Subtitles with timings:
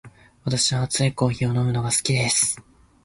[0.45, 2.59] 私は熱いコーヒーを飲むのが好きです。